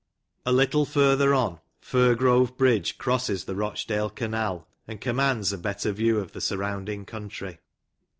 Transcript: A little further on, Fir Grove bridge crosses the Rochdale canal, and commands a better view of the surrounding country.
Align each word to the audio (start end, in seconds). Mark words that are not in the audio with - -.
A 0.47 0.51
little 0.51 0.83
further 0.83 1.31
on, 1.35 1.59
Fir 1.79 2.15
Grove 2.15 2.57
bridge 2.57 2.97
crosses 2.97 3.43
the 3.45 3.53
Rochdale 3.53 4.09
canal, 4.09 4.67
and 4.87 4.99
commands 4.99 5.53
a 5.53 5.59
better 5.59 5.91
view 5.91 6.17
of 6.17 6.31
the 6.31 6.41
surrounding 6.41 7.05
country. 7.05 7.59